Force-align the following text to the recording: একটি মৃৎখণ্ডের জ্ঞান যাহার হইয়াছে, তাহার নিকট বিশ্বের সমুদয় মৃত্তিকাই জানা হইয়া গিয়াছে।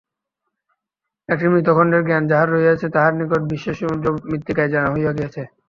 একটি 1.29 1.45
মৃৎখণ্ডের 1.47 2.03
জ্ঞান 2.05 2.23
যাহার 2.31 2.49
হইয়াছে, 2.53 2.87
তাহার 2.95 3.13
নিকট 3.19 3.41
বিশ্বের 3.51 3.75
সমুদয় 3.79 4.15
মৃত্তিকাই 4.29 4.71
জানা 4.73 4.89
হইয়া 4.93 5.11
গিয়াছে। 5.17 5.41